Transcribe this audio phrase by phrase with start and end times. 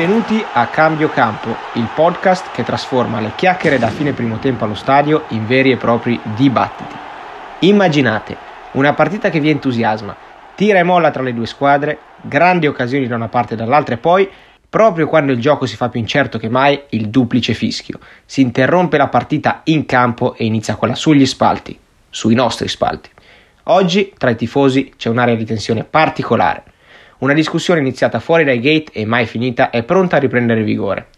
[0.00, 4.74] Benvenuti a Cambio Campo, il podcast che trasforma le chiacchiere da fine primo tempo allo
[4.74, 6.94] stadio in veri e propri dibattiti.
[7.58, 8.34] Immaginate
[8.72, 10.16] una partita che vi entusiasma,
[10.54, 13.98] tira e molla tra le due squadre, grandi occasioni da una parte e dall'altra e
[13.98, 14.26] poi,
[14.70, 17.98] proprio quando il gioco si fa più incerto che mai, il duplice fischio.
[18.24, 23.10] Si interrompe la partita in campo e inizia quella sugli spalti, sui nostri spalti.
[23.64, 26.62] Oggi tra i tifosi c'è un'area di tensione particolare.
[27.20, 31.08] Una discussione iniziata fuori dai gate e mai finita è pronta a riprendere vigore.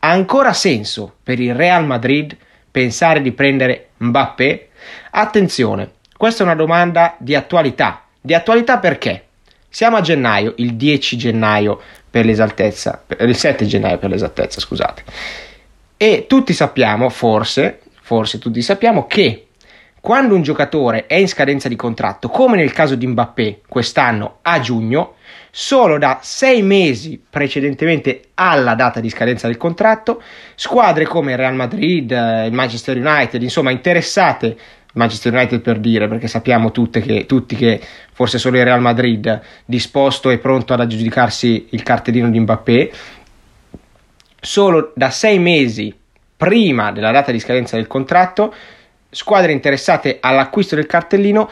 [0.00, 2.36] Ha ancora senso per il Real Madrid
[2.70, 4.68] pensare di prendere Mbappé?
[5.10, 8.04] Attenzione, questa è una domanda di attualità.
[8.20, 9.24] Di attualità perché?
[9.68, 15.02] Siamo a gennaio, il 10 gennaio per l'esaltezza, il 7 gennaio per l'esattezza, scusate.
[15.96, 19.47] E tutti sappiamo, forse, forse tutti sappiamo che
[20.08, 24.58] quando un giocatore è in scadenza di contratto, come nel caso di Mbappé quest'anno a
[24.58, 25.16] giugno,
[25.50, 30.22] solo da sei mesi precedentemente alla data di scadenza del contratto,
[30.54, 34.56] squadre come il Real Madrid, eh, il Manchester United, insomma interessate,
[34.94, 37.78] Manchester United per dire, perché sappiamo che, tutti che
[38.10, 42.92] forse solo il Real Madrid disposto e pronto ad aggiudicarsi il cartellino di Mbappé,
[44.40, 45.94] solo da sei mesi
[46.34, 48.54] prima della data di scadenza del contratto
[49.10, 51.50] squadre interessate all'acquisto del cartellino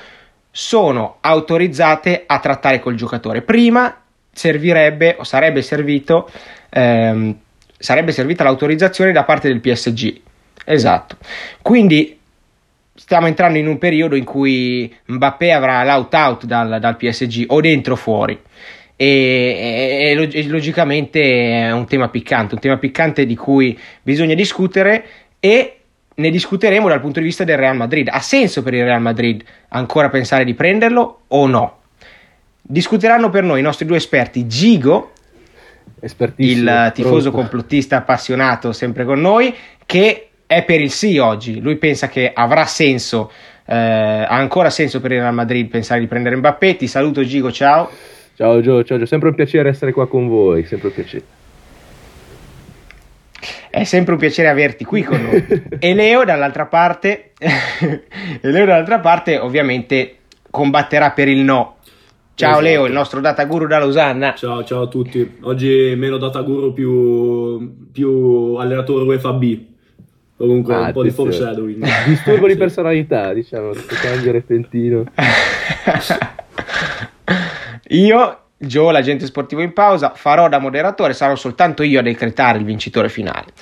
[0.51, 3.43] sono autorizzate a trattare col giocatore.
[3.43, 6.31] Prima servirebbe o sarebbe servito
[6.71, 7.37] ehm,
[7.79, 10.21] sarebbe servita l'autorizzazione da parte del PSG.
[10.65, 11.17] Esatto.
[11.63, 12.19] Quindi
[12.95, 17.95] stiamo entrando in un periodo in cui Mbappé avrà l'out-out dal, dal PSG o dentro
[17.95, 18.41] o fuori.
[18.99, 25.05] E, e, e, logicamente è un tema piccante, un tema piccante di cui bisogna discutere
[25.39, 25.76] e
[26.17, 28.09] ne discuteremo dal punto di vista del Real Madrid.
[28.11, 31.79] Ha senso per il Real Madrid ancora pensare di prenderlo o no?
[32.63, 35.13] Discuteranno per noi i nostri due esperti, Gigo,
[36.37, 37.31] il tifoso pronto.
[37.31, 39.55] complottista appassionato sempre con noi,
[39.85, 41.61] che è per il sì oggi.
[41.61, 43.31] Lui pensa che avrà senso,
[43.67, 46.77] eh, ha ancora senso per il Real Madrid pensare di prendere Mbappé.
[46.77, 47.91] Ti saluto Gigo, ciao.
[48.35, 51.36] Ciao Gio, ciao Gio, sempre un piacere essere qua con voi, sempre un piacere.
[53.77, 55.45] È sempre un piacere averti qui con noi.
[55.79, 58.01] e Leo dall'altra parte, e
[58.41, 60.17] Leo dall'altra parte ovviamente
[60.51, 61.77] combatterà per il no.
[62.33, 62.65] Ciao esatto.
[62.65, 64.33] Leo, il nostro data guru da Losanna.
[64.33, 65.37] Ciao, ciao a tutti.
[65.43, 69.65] Oggi meno data guru più, più allenatore UEFA B.
[70.39, 71.85] Comunque ah, un po' di foreshadowing.
[72.09, 75.05] Disturbo di personalità, diciamo, questo cambio repentino.
[77.89, 82.65] Io Joe, l'agente sportivo in pausa, farò da moderatore, sarò soltanto io a decretare il
[82.65, 83.53] vincitore finale.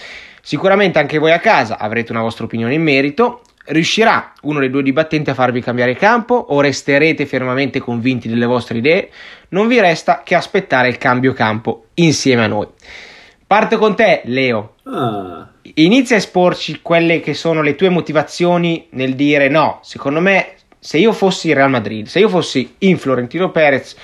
[0.40, 3.40] Sicuramente anche voi a casa avrete una vostra opinione in merito.
[3.66, 8.78] Riuscirà uno dei due dibattenti a farvi cambiare campo o resterete fermamente convinti delle vostre
[8.78, 9.08] idee?
[9.48, 12.68] Non vi resta che aspettare il cambio campo insieme a noi.
[13.46, 14.74] Parto con te, Leo.
[14.84, 15.48] Ah.
[15.74, 19.80] Inizia a esporci quelle che sono le tue motivazioni nel dire no.
[19.82, 23.96] Secondo me, se io fossi Real Madrid, se io fossi in Florentino Perez,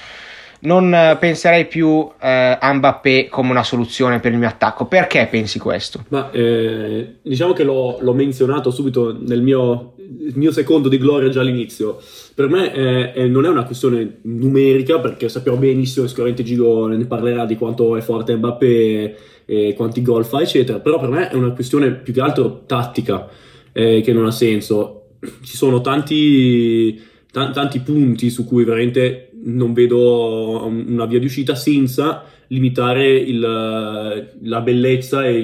[0.60, 4.86] non eh, penserei più eh, a Mbappé come una soluzione per il mio attacco.
[4.86, 6.04] Perché pensi questo?
[6.08, 9.94] Ma, eh, diciamo che l'ho, l'ho, menzionato subito nel mio,
[10.34, 11.98] mio, secondo di gloria già all'inizio.
[12.34, 17.04] Per me eh, eh, non è una questione numerica perché sappiamo benissimo, sicuramente Gigo ne
[17.06, 19.16] parlerà di quanto è forte Mbappé
[19.46, 20.80] e quanti gol fa, eccetera.
[20.80, 23.28] Però per me è una questione più che altro tattica
[23.72, 24.96] eh, che non ha senso.
[25.20, 26.94] Ci sono tanti,
[27.30, 33.38] t- tanti punti su cui veramente non vedo una via di uscita senza limitare il,
[33.40, 35.38] la bellezza e,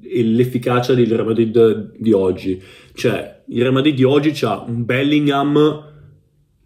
[0.00, 2.62] e, l'efficacia del Real Madrid di oggi.
[2.94, 5.92] Cioè, il Real Madrid di oggi ha un Bellingham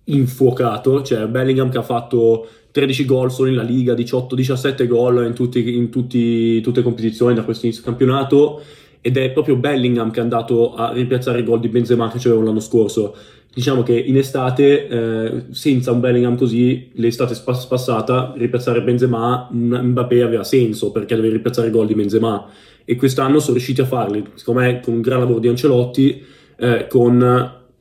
[0.05, 5.35] infuocato, cioè Bellingham che ha fatto 13 gol solo in la Liga, 18-17 gol in,
[5.35, 8.63] tutti, in tutti, tutte le competizioni da questo inizio campionato
[9.01, 12.35] ed è proprio Bellingham che è andato a ripiazzare i gol di Benzema che c'era
[12.35, 13.17] l'anno scorso
[13.59, 20.23] diciamo che in estate, eh, senza un Bellingham così, l'estate spas- passata, ripiazzare Benzema, Mbappé
[20.23, 22.47] aveva senso perché deve ripiazzare gol di Benzema
[22.85, 26.23] e quest'anno sono riusciti a farli, secondo me con un gran lavoro di Ancelotti,
[26.57, 27.19] eh, con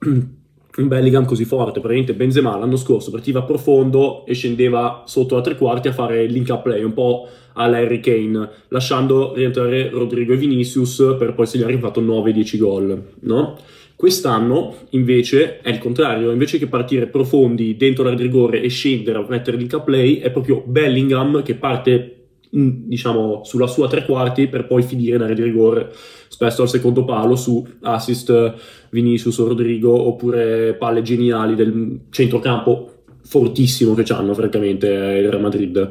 [0.77, 5.55] un Bellingham così forte, praticamente Benzema l'anno scorso partiva profondo e scendeva sotto a tre
[5.55, 10.33] quarti a fare il link up play, un po' alla Harry Kane, lasciando rientrare Rodrigo
[10.33, 13.57] e Vinicius per poi segnare fatto 9-10 gol, no?
[13.97, 19.25] Quest'anno invece è il contrario, invece che partire profondi dentro di rigore e scendere a
[19.27, 24.49] mettere link a play, è proprio Bellingham che parte in, diciamo sulla sua tre quarti
[24.49, 25.91] per poi finire in area di rigore,
[26.27, 28.53] spesso al secondo palo su assist
[28.91, 32.91] Vinicius o Rodrigo oppure palle geniali del centrocampo
[33.23, 35.89] fortissimo che hanno francamente il Real Madrid.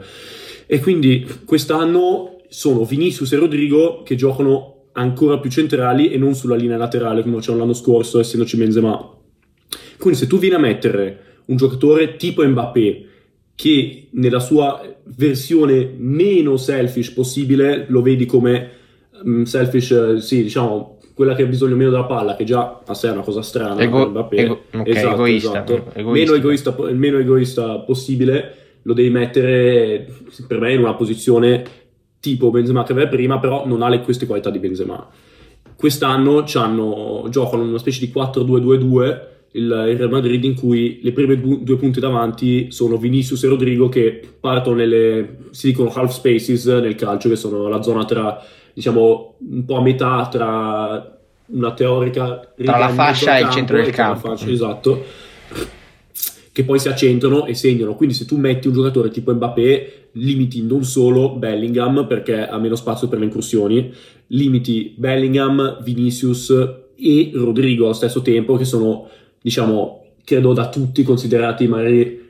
[0.68, 6.56] E quindi quest'anno sono Vinicius e Rodrigo che giocano ancora più centrali e non sulla
[6.56, 9.14] linea laterale come facevano l'anno scorso, essendoci Benzema.
[9.98, 13.04] Quindi se tu vieni a mettere un giocatore tipo Mbappé,
[13.54, 14.80] che nella sua
[15.16, 18.70] versione meno selfish possibile lo vedi come
[19.22, 23.08] um, selfish, sì, diciamo, quella che ha bisogno meno della palla, che già a sé
[23.08, 23.80] è una cosa strana.
[23.80, 26.10] Ego, ego, okay, esatto, egoista, esatto.
[26.10, 30.06] Meno egoista, il meno egoista possibile lo devi mettere
[30.46, 31.64] per me in una posizione
[32.26, 35.06] tipo Benzema che aveva prima, però non ha le, queste qualità di Benzema.
[35.76, 39.20] Quest'anno giocano in una specie di 4-2-2-2
[39.52, 43.48] il, il Real Madrid in cui le prime du- due punte davanti sono Vinicius e
[43.48, 48.42] Rodrigo che partono nelle, si dicono half spaces nel calcio, che sono la zona tra,
[48.72, 51.18] diciamo, un po' a metà tra
[51.48, 54.28] una teorica tra la fascia e il centro del campo.
[54.28, 55.04] Fascia, esatto
[56.56, 57.94] che poi si accentrano e segnano.
[57.94, 62.76] Quindi se tu metti un giocatore tipo Mbappé, limiti non solo Bellingham perché ha meno
[62.76, 63.92] spazio per le incursioni,
[64.28, 66.48] limiti Bellingham, Vinicius
[66.96, 69.06] e Rodrigo allo stesso tempo che sono
[69.38, 72.24] diciamo, credo da tutti considerati magari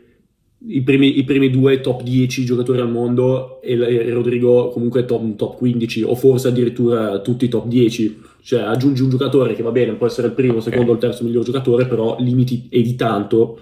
[0.66, 5.36] i primi, i primi due top 10 giocatori al mondo e, e Rodrigo comunque top,
[5.36, 9.92] top 15 o forse addirittura tutti top 10 cioè aggiungi un giocatore che va bene
[9.92, 12.96] può essere il primo, il secondo o il terzo miglior giocatore però limiti e di
[12.96, 13.60] tanto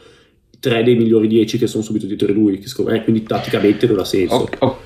[0.65, 3.87] tre dei migliori 10 che sono subito dietro di lui che secondo me quindi tatticamente
[3.87, 4.79] non ha senso okay, okay.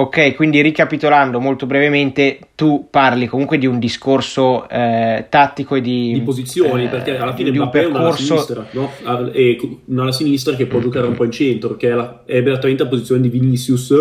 [0.00, 6.14] Ok, quindi ricapitolando molto brevemente, tu parli comunque di un discorso eh, tattico e di,
[6.14, 7.98] di posizioni, eh, perché alla fine Mbappé percorso...
[7.98, 9.30] è una alla sinistra, no?
[9.32, 12.38] E una alla sinistra che può giocare un po' in centro, che è, la, è
[12.38, 13.94] esattamente la posizione di Vinicius,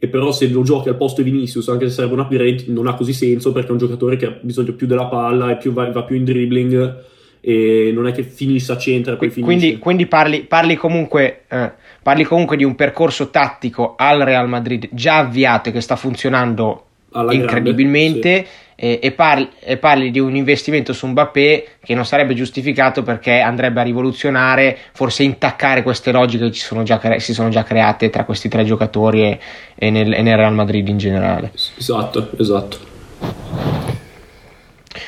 [0.00, 2.88] e però se lo giochi al posto di Vinicius, anche se serve un upgrade, non
[2.88, 5.72] ha così senso perché è un giocatore che ha bisogno più della palla e più,
[5.72, 7.04] va, va più in dribbling
[7.40, 9.58] e non è che finisce a centro e poi finisce.
[9.58, 11.72] Quindi, quindi parli, parli, comunque, eh,
[12.02, 16.84] parli, comunque, di un percorso tattico al Real Madrid già avviato e che sta funzionando
[17.12, 18.84] Alla incredibilmente grande, sì.
[18.84, 23.40] e, e, parli, e, parli, di un investimento su Mbappé che non sarebbe giustificato perché
[23.40, 28.24] andrebbe a rivoluzionare, forse intaccare queste logiche che sono già, si sono già create tra
[28.24, 29.38] questi tre giocatori e,
[29.76, 31.52] e, nel, e nel Real Madrid in generale.
[31.78, 33.89] Esatto, esatto.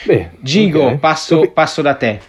[0.04, 0.98] Beh, Gigo, okay.
[0.98, 2.20] passo, Capi- passo, da te.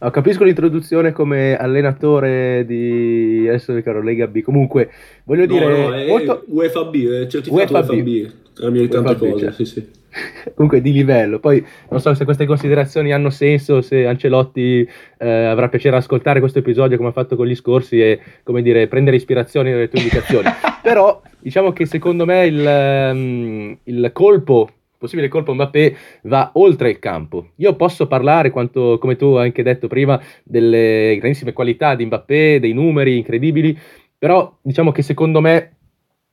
[0.00, 4.40] Oh, capisco l'introduzione come allenatore di adesso caro Lega B.
[4.40, 4.90] Comunque,
[5.24, 5.66] voglio no, dire.
[5.66, 6.44] No, è molto...
[6.48, 8.30] UEFA B, è certificato UEFA B.
[8.54, 9.52] Le tante cose, cioè.
[9.52, 10.00] sì, sì.
[10.54, 11.38] Comunque di livello.
[11.38, 14.86] Poi non so se queste considerazioni hanno senso, se Ancelotti
[15.18, 18.88] eh, avrà piacere ascoltare questo episodio come ha fatto con gli scorsi e come dire
[18.88, 20.48] prendere ispirazione dalle tue indicazioni.
[20.82, 24.68] Però diciamo che secondo me il, um, il colpo
[25.02, 27.48] possibile colpo Mbappé va oltre il campo.
[27.56, 32.60] Io posso parlare, quanto, come tu hai anche detto prima, delle grandissime qualità di Mbappé,
[32.60, 33.76] dei numeri incredibili,
[34.16, 35.76] però diciamo che secondo me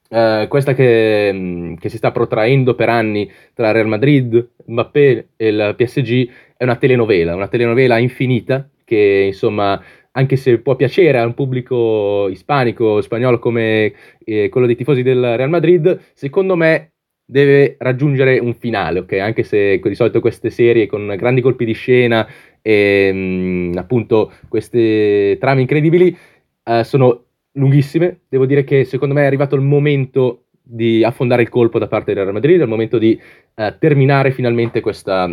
[0.10, 5.48] eh, questa che, mm, che, si sta protraendo per anni tra Real Madrid, Mbappé e
[5.48, 9.82] il PSG è una telenovela, una telenovela infinita che insomma
[10.12, 13.94] anche se può piacere a un pubblico ispanico, spagnolo come
[14.24, 16.92] eh, quello dei tifosi del Real Madrid, secondo me
[17.30, 19.14] deve raggiungere un finale, ok?
[19.14, 22.28] Anche se di solito queste serie con grandi colpi di scena
[22.60, 26.18] e mh, mm, appunto queste trame incredibili
[26.64, 28.22] uh, sono lunghissime.
[28.28, 32.14] Devo dire che secondo me è arrivato il momento di affondare il colpo da parte
[32.14, 33.20] del Real Madrid, è il momento di
[33.56, 35.32] uh, terminare finalmente questa,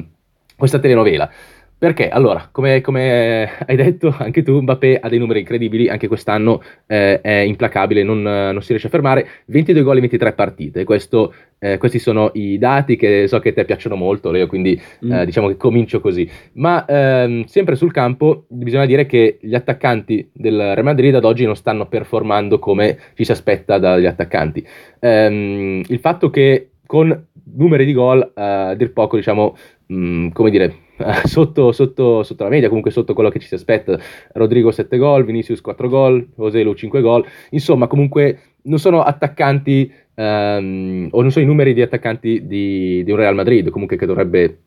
[0.54, 1.30] questa telenovela.
[1.78, 2.08] Perché?
[2.08, 7.20] Allora, come, come, hai detto anche tu, Mbappé ha dei numeri incredibili, anche quest'anno eh,
[7.20, 11.76] è implacabile, non, non, si riesce a fermare, 22 gol in 23 partite, Questo, eh,
[11.76, 15.12] questi sono i dati che so che a te piacciono molto, Leo, quindi mm.
[15.12, 16.26] eh, diciamo che comincio così.
[16.54, 21.44] Ma ehm, sempre sul campo bisogna dire che gli attaccanti del Real Madrid ad oggi
[21.44, 24.66] non stanno performando come ci si aspetta dagli attaccanti.
[25.00, 30.28] Ehm, il fatto che con numeri di gol, eh, a dir poco, diciamo, mh, mm,
[30.30, 30.74] come dire,
[31.24, 33.98] sotto, sotto, sotto, la media, comunque sotto quello che ci si aspetta.
[34.32, 37.24] Rodrigo 7 gol, Vinicius 4 gol, Joselu 5 gol.
[37.50, 43.10] Insomma, comunque non sono attaccanti um, o non sono i numeri di attaccanti di, di,
[43.10, 44.58] un Real Madrid, comunque che dovrebbe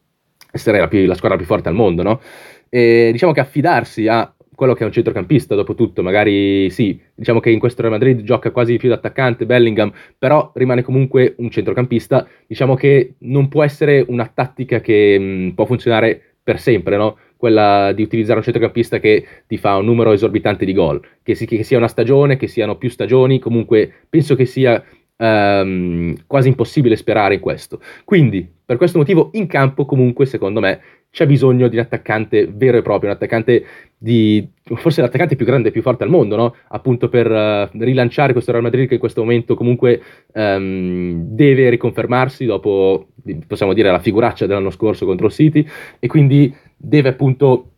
[0.51, 2.21] essere la, più, la squadra più forte al mondo, no?
[2.69, 7.39] E diciamo che affidarsi a quello che è un centrocampista, dopo tutto, magari sì, diciamo
[7.39, 11.49] che in questo Real Madrid gioca quasi più da attaccante Bellingham, però rimane comunque un
[11.49, 17.17] centrocampista, diciamo che non può essere una tattica che mh, può funzionare per sempre, no?
[17.37, 21.45] quella di utilizzare un centrocampista che ti fa un numero esorbitante di gol, che, si,
[21.45, 24.83] che sia una stagione, che siano più stagioni, comunque penso che sia
[25.19, 27.81] ehm, quasi impossibile sperare in questo.
[28.05, 30.79] Quindi, per questo motivo, in campo comunque, secondo me,
[31.11, 33.65] c'è bisogno di un attaccante vero e proprio, un attaccante
[33.97, 36.55] di forse l'attaccante più grande e più forte al mondo, no?
[36.67, 39.99] appunto per uh, rilanciare questo Real Madrid che in questo momento comunque
[40.33, 43.07] um, deve riconfermarsi dopo,
[43.47, 47.71] possiamo dire, la figuraccia dell'anno scorso contro il City e quindi deve appunto,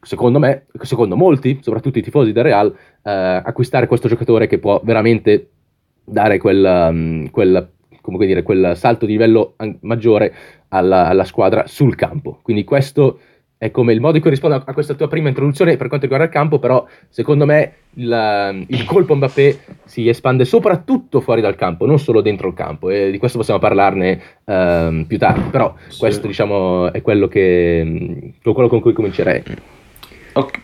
[0.00, 4.80] secondo me, secondo molti, soprattutto i tifosi del Real, uh, acquistare questo giocatore che può
[4.82, 5.50] veramente
[6.10, 7.70] dare quel, um, quel,
[8.18, 10.34] dire, quel salto di livello maggiore
[10.68, 12.38] alla, alla squadra sul campo.
[12.42, 13.20] Quindi questo
[13.60, 16.26] è come il modo in cui rispondo a, questa tua prima introduzione per quanto riguarda
[16.26, 21.84] il campo, però secondo me il, il, colpo Mbappé si espande soprattutto fuori dal campo,
[21.84, 25.98] non solo dentro il campo, e di questo possiamo parlarne um, più tardi, però sì.
[25.98, 29.42] questo diciamo è quello, che, quello con cui comincerei.
[30.32, 30.60] Ok.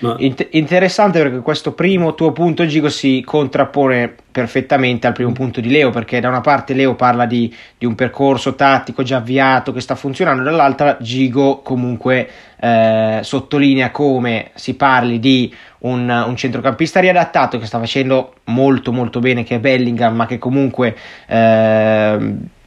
[0.00, 0.16] Ma...
[0.18, 5.70] Int- interessante perché questo primo tuo punto, Gigo, si contrappone perfettamente al primo punto di
[5.70, 9.80] Leo, perché da una parte Leo parla di, di un percorso tattico già avviato che
[9.80, 12.28] sta funzionando, dall'altra Gigo comunque
[12.58, 19.20] eh, sottolinea come si parli di un, un, centrocampista riadattato che sta facendo molto molto
[19.20, 20.96] bene, che è Bellingham, ma che comunque...
[21.26, 22.58] Eh,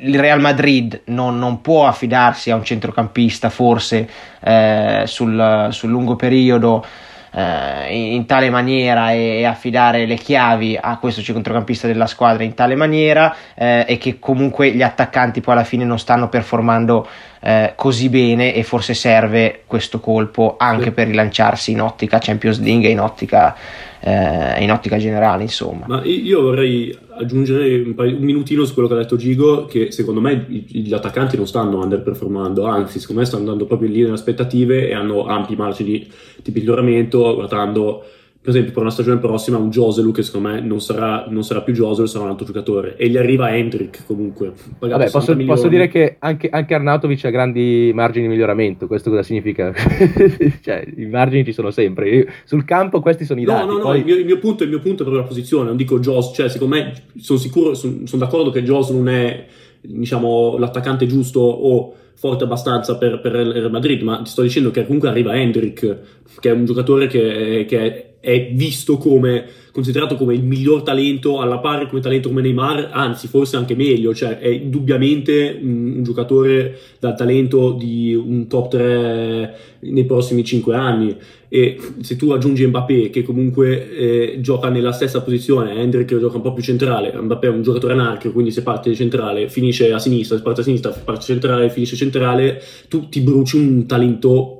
[0.00, 4.08] il Real Madrid non, non, può affidarsi a un centrocampista forse
[4.40, 6.84] eh, sul, sul, lungo periodo
[7.32, 12.54] eh, in, tale maniera e, e, affidare le chiavi a questo centrocampista della squadra in
[12.54, 17.06] tale maniera eh, e che comunque gli attaccanti poi alla fine non stanno performando
[17.40, 20.90] eh, così bene e forse serve questo colpo anche sì.
[20.90, 23.54] per rilanciarsi in ottica Champions League e in ottica,
[24.00, 25.86] eh, in ottica generale insomma.
[25.86, 29.90] Ma io vorrei aggiungere un, paio, un, minutino su quello che ha detto Gigo, che
[29.90, 34.10] secondo me gli attaccanti non stanno underperformando, anzi secondo me stanno andando proprio in linea
[34.10, 36.06] delle aspettative e hanno ampi margini
[36.42, 38.04] di miglioramento guardando
[38.40, 41.60] per esempio per una stagione prossima un Joselu che secondo me non sarà, non sarà
[41.62, 44.52] più Joselu, sarà un altro giocatore e gli arriva Hendrik comunque.
[44.78, 49.22] Vabbè, posso, posso, dire che anche, anche, Arnautovic ha grandi margini di miglioramento, questo cosa
[49.22, 49.72] significa?
[50.62, 53.66] cioè, i margini ci sono sempre, sul campo questi sono i no, dati.
[53.66, 53.98] No, no, poi...
[53.98, 56.32] il, mio, il, mio punto, il mio punto è proprio la posizione, non dico Jos,
[56.32, 59.46] cioè secondo me sono sicuro, sono, sono d'accordo che Jos non è
[59.80, 64.70] diciamo l'attaccante giusto o forte abbastanza per, per il Real Madrid, ma ti sto dicendo
[64.70, 65.98] che comunque arriva Hendrik,
[66.40, 68.07] che è un giocatore che, che è
[68.52, 69.46] visto come
[69.78, 74.12] considerato come il miglior talento alla pari come talento come Neymar, anzi forse anche meglio,
[74.12, 80.74] cioè è indubbiamente un, un giocatore dal talento di un top 3 nei prossimi 5
[80.74, 81.16] anni.
[81.50, 86.42] E se tu aggiungi Mbappé che comunque eh, gioca nella stessa posizione, Hendrik gioca un
[86.42, 90.36] po' più centrale, Mbappé è un giocatore anarchico, quindi se parte centrale finisce a sinistra,
[90.36, 94.57] se parte a sinistra parte centrale finisce centrale, tu ti bruci un talento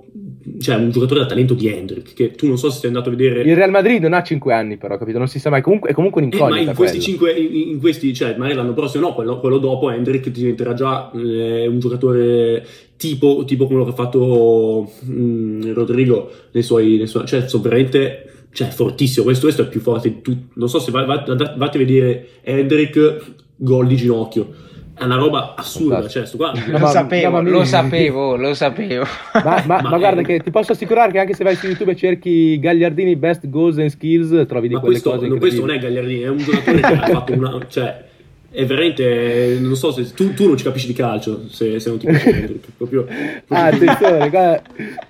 [0.60, 3.12] cioè un giocatore da talento di Hendrik, che tu non so se sei andato a
[3.12, 3.42] vedere.
[3.42, 5.18] Il Real Madrid non ha 5 anni, però, capito?
[5.18, 5.62] Non si sa mai.
[5.62, 6.60] Comunque, è comunque un'incognita.
[6.60, 9.58] Eh, ma in questi, 5, in, in, questi, cioè, magari l'anno prossimo no, quello, quello
[9.58, 15.72] dopo Hendrik diventerà già eh, un giocatore tipo, tipo quello che ha fatto mh, mm,
[15.72, 17.26] Rodrigo nei suoi, nei suoi.
[17.26, 18.24] Cioè, sono veramente.
[18.50, 19.24] Cioè, fortissimo.
[19.24, 20.48] Questo, questo è più forte di tutti.
[20.54, 24.66] Non so se vai, vai, vatti a vedere Hendrik gol di ginocchio
[24.98, 26.06] è una roba assurda.
[26.08, 26.52] Cioè, qua...
[26.66, 29.04] lo, sapevo, lo sapevo, lo sapevo.
[29.32, 31.92] Ma, ma, ma, ma guarda, che ti posso assicurare che anche se vai su YouTube
[31.92, 35.28] e cerchi Gagliardini Best Goals and Skills, trovi di quelle questo, cose.
[35.28, 37.58] Ma questo non è Gagliardini, è un giocatore che ha fatto una.
[37.68, 38.04] Cioè,
[38.50, 41.98] è veramente non so se tu, tu, non ci capisci di calcio se, se non
[41.98, 43.06] ti piace proprio, proprio
[43.48, 44.62] ah attenzione guarda.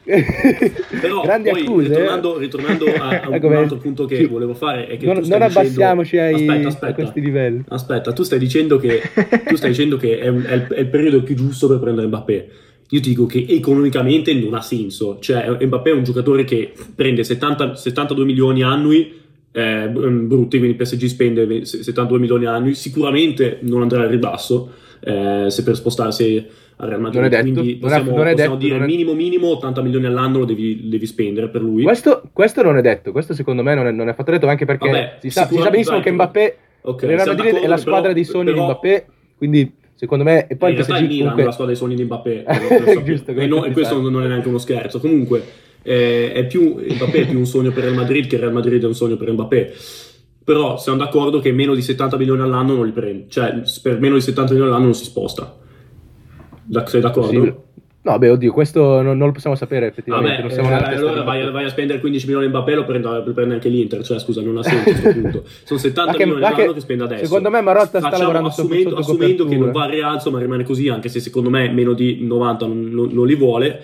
[1.00, 2.40] però Grandi poi accuse, ritornando, eh?
[2.40, 6.16] ritornando a, a ecco un altro punto che volevo fare è che non, non abbassiamoci
[6.16, 9.02] dicendo, ai, aspetta, aspetta, a questi livelli aspetta tu stai dicendo che,
[9.46, 12.08] tu stai dicendo che è, un, è, il, è, il, periodo più giusto per prendere
[12.08, 12.48] Mbappé
[12.90, 17.22] io ti dico che economicamente non ha senso cioè Mbappé è un giocatore che prende
[17.22, 24.02] 70, 72 milioni annui eh, brutti, quindi PSG spende 72 milioni annui, sicuramente non andrà
[24.02, 28.26] al ribasso eh, se per spostarsi al Real Madrid, non è detto, quindi possiamo, non
[28.26, 31.82] è, possiamo detto, dire minimo minimo 80 milioni all'anno lo devi, devi spendere per lui.
[31.82, 34.64] Questo, questo, non è detto, questo secondo me non è, non è fatto detto anche
[34.64, 38.02] perché Vabbè, si, sa, si, sa, benissimo che Mbappé, okay, Real Madrid è la squadra
[38.02, 41.42] però, dei sogni però, di Mbappé, quindi secondo me e poi realtà il Milan comunque...
[41.42, 42.44] è la squadra dei sogni di Mbappé
[43.02, 45.00] Giusto, e, no, e questo non è neanche uno scherzo.
[45.00, 45.42] Comunque
[45.82, 48.82] eh, è più, Mbappé è più un sogno per il Madrid che il Real Madrid
[48.82, 49.74] è un sogno per Mbappé.
[50.44, 54.14] Però siamo d'accordo che meno di 70 milioni all'anno non li prende, cioè per meno
[54.14, 55.56] di 70 milioni all'anno non si sposta.
[56.84, 57.44] Sei d'accordo?
[57.44, 57.66] Sì.
[58.00, 60.40] No, beh, oddio, questo non, non, lo possiamo sapere effettivamente.
[60.40, 63.54] Vabbè, eh, allora vai, vai, a spendere 15 milioni in Mbappé, lo prende, lo prende
[63.54, 64.02] anche l'Inter.
[64.02, 65.44] Cioè, scusa, non ha senso a punto.
[65.64, 67.24] Sono 70 che, milioni all'anno che, che spende adesso.
[67.24, 70.88] Secondo me Marotta sta lavorando assumendo, assumendo che non va al rialzo, ma rimane così,
[70.88, 73.82] anche se secondo me meno di 90 non, non, non li vuole.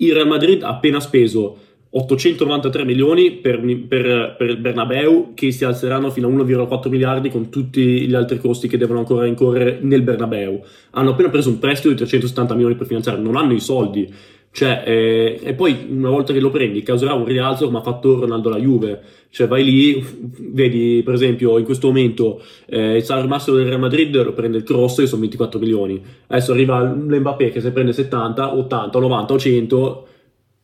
[0.00, 1.58] Il Real Madrid ha appena speso
[1.90, 7.48] 893 milioni per, per, per, il Bernabeu che si alzeranno fino a 1,4 miliardi con
[7.48, 10.62] tutti gli altri costi che devono ancora incorrere nel Bernabeu.
[10.90, 14.12] Hanno appena preso un prestito di 370 milioni per finanziare, non hanno i soldi.
[14.58, 18.18] Cioè, eh, e poi una volta che lo prendi causerà un rialzo come ha fatto
[18.18, 19.00] Ronaldo alla Juve.
[19.30, 20.04] Cioè vai lì,
[20.50, 24.56] vedi per esempio in questo momento eh, il salario massimo del Real Madrid lo prende
[24.56, 26.02] il Cross che sono 24 milioni.
[26.26, 30.06] Adesso arriva l'Mbappé che se prende 70, 80, 90 o 100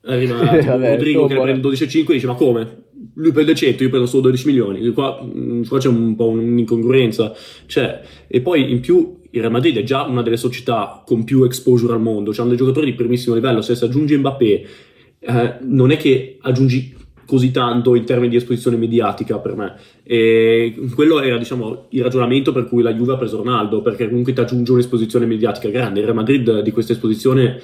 [0.07, 2.84] arriva Vabbè, Rodrigo che prende 12,5 e dice ma come?
[3.15, 7.33] Lui prende 100, io prendo solo 12 milioni, qua, mm, qua c'è un po' un'incongruenza,
[7.67, 11.45] cioè, e poi in più il Real Madrid è già una delle società con più
[11.45, 14.67] exposure al mondo, c'hanno dei giocatori di primissimo livello, se si aggiunge Mbappé
[15.21, 16.95] eh, non è che aggiungi
[17.27, 19.75] così tanto in termini di esposizione mediatica per me.
[20.03, 24.33] E quello era diciamo, il ragionamento per cui la Juve ha preso Ronaldo, perché comunque
[24.33, 26.01] ti aggiunge un'esposizione mediatica grande.
[26.01, 27.61] Il Real Madrid di questa esposizione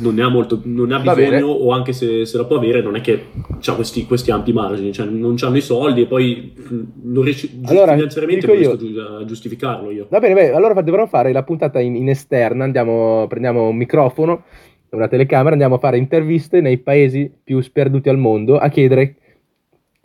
[0.00, 2.82] non ne ha, molto, non ne ha bisogno, o anche se, se, la può avere,
[2.82, 3.26] non è che
[3.64, 6.52] ha questi, questi, ampi margini, cioè non hanno i soldi e poi
[7.02, 8.78] non riesce allora, finanziariamente riesco
[9.18, 10.06] a giustificarlo io.
[10.08, 14.44] Va bene, beh, allora dovremmo fare la puntata in, in esterna, andiamo, prendiamo un microfono,
[14.90, 19.16] una telecamera, andiamo a fare interviste nei paesi più sperduti al mondo a chiedere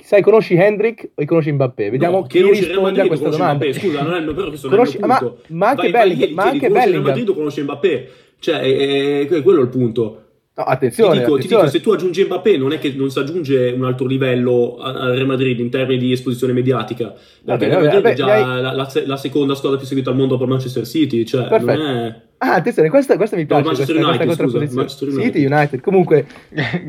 [0.01, 1.89] sai, conosci Hendrik o conosci Mbappé?
[1.91, 3.65] Vediamo no, chi risponde a questa domanda.
[3.65, 3.73] Mbappé.
[3.73, 4.97] Scusa, non è mio, però questo conosci.
[4.99, 7.03] Ma, ma anche vai, ma anche Bellingham.
[7.03, 8.09] Madrid conosce Mbappé.
[8.39, 10.23] Cioè, è, è, quello è il punto.
[10.55, 11.63] No, attenzione, ti dico, attenzione.
[11.63, 14.77] Ti dico, se tu aggiungi Mbappé non è che non si aggiunge un altro livello
[14.77, 17.13] al Real Madrid in termini di esposizione mediatica
[17.45, 18.61] perché il Real Madrid è già hai...
[18.61, 21.81] la, la, la, seconda squadra più seguita al mondo dopo Manchester City cioè Perfetto.
[21.81, 23.61] non è Ah, attenzione, questa, questa mi piace.
[23.61, 25.25] No, Manchester questa, United, questa scusa, Manchester United.
[25.25, 25.81] City United.
[25.81, 26.25] Comunque,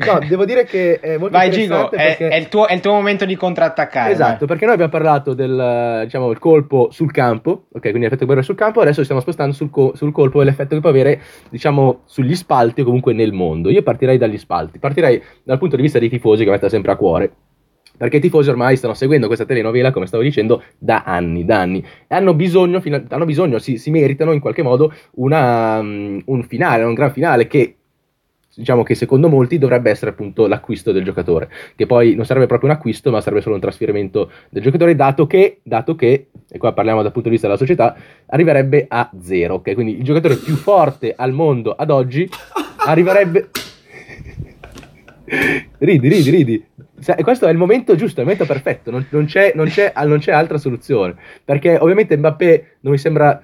[0.07, 2.29] no, devo dire che è molto Vai, Gigo, perché...
[2.29, 4.13] è, il tuo, è, il tuo, momento di contrattaccare.
[4.13, 4.47] Esatto, vai.
[4.47, 8.55] perché noi abbiamo parlato del diciamo, il colpo sul campo, ok, quindi l'effetto guerra sul
[8.55, 12.03] campo, adesso ci stiamo spostando sul, co- sul colpo e l'effetto che può avere, diciamo,
[12.05, 13.69] sugli spalti o comunque nel mondo.
[13.69, 16.95] Io partirei dagli spalti, partirei dal punto di vista dei tifosi che metta sempre a
[16.95, 17.33] cuore
[18.01, 21.85] perché i tifosi ormai stanno seguendo questa telenovela, come stavo dicendo, da anni, da anni.
[22.07, 26.83] E hanno bisogno, hanno bisogno si, si, meritano in qualche modo una, um, un finale,
[26.83, 27.75] un gran finale che
[28.55, 32.71] diciamo che secondo molti dovrebbe essere appunto l'acquisto del giocatore, che poi non sarebbe proprio
[32.71, 36.73] un acquisto, ma sarebbe solo un trasferimento del giocatore, dato che, dato che e qua
[36.73, 37.95] parliamo dal punto di vista della società,
[38.25, 39.75] arriverebbe a zero, ok?
[39.75, 42.27] Quindi il giocatore più forte al mondo ad oggi
[42.77, 43.51] arriverebbe...
[45.77, 46.65] ridi, ridi, ridi.
[47.21, 50.19] Questo è il momento giusto, è il momento perfetto, non, non, c'è, non, c'è, non
[50.19, 51.15] c'è, altra soluzione.
[51.43, 53.41] Perché ovviamente Mbappé non mi sembra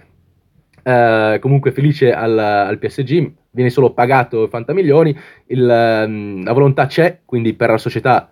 [0.83, 5.17] eh, comunque felice al, al, PSG, viene solo pagato 80 milioni,
[5.47, 8.31] il, um, la volontà c'è, quindi per la società,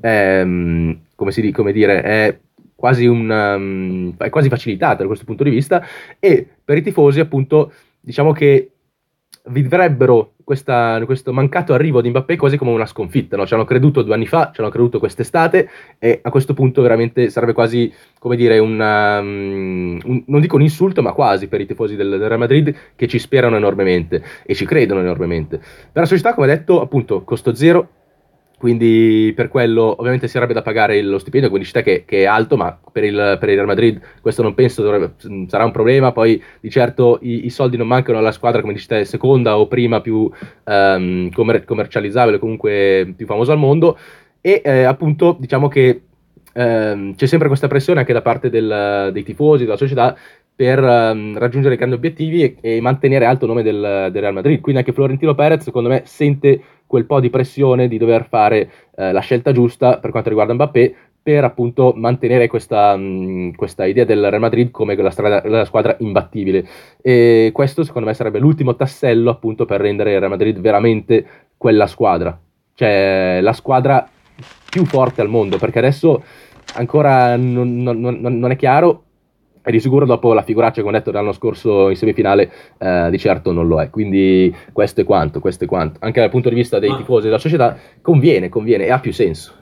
[0.00, 2.38] è, come, si, come dire, è
[2.74, 5.86] quasi, un, um, è quasi facilitata da questo punto di vista,
[6.18, 8.71] e per i tifosi appunto diciamo che
[9.46, 13.46] vivrebbero questa, questo mancato arrivo di Mbappé quasi come una sconfitta, no?
[13.46, 17.28] ci hanno creduto due anni fa, ci hanno creduto quest'estate e a questo punto veramente
[17.30, 21.66] sarebbe quasi, come dire, una, um, un, non dico un insulto, ma quasi per i
[21.66, 25.58] tifosi del, del, Real Madrid che ci sperano enormemente e ci credono enormemente.
[25.58, 27.88] Per la società, come detto, appunto, costo zero,
[28.62, 32.26] quindi per quello ovviamente si avrebbe da pagare lo stipendio, quindi te che, che, è
[32.26, 35.14] alto, ma per il, per il, Real Madrid questo non penso dovrebbe,
[35.48, 39.04] sarà un problema, poi di certo i, i, soldi non mancano alla squadra, come te,
[39.04, 40.30] seconda o prima più
[40.62, 43.98] um, commer- commercializzabile, comunque più famosa al mondo,
[44.40, 46.02] e eh, appunto diciamo che
[46.54, 50.16] um, c'è sempre questa pressione anche da parte del, dei tifosi, della società,
[50.54, 54.60] per um, raggiungere grandi obiettivi e, e, mantenere alto il nome del, del Real Madrid.
[54.60, 59.12] Quindi anche Florentino Perez, secondo me, sente quel po' di pressione di dover fare eh,
[59.12, 64.28] la scelta giusta per quanto riguarda Mbappé per appunto mantenere questa, mh, questa idea del
[64.28, 66.66] Real Madrid come la, strada, la, squadra imbattibile
[67.00, 71.24] e questo secondo me sarebbe l'ultimo tassello appunto per rendere il Real Madrid veramente
[71.56, 72.36] quella squadra
[72.74, 74.06] cioè la squadra
[74.68, 76.22] più forte al mondo perché adesso
[76.74, 79.04] ancora non, non, non è chiaro
[79.64, 83.18] e di sicuro dopo la figuraccia, come ho detto l'anno scorso in semifinale, eh, di
[83.18, 83.90] certo non lo è.
[83.90, 85.98] Quindi questo è quanto, questo è quanto.
[86.02, 89.60] Anche dal punto di vista dei tifosi della società, conviene, conviene e ha più senso.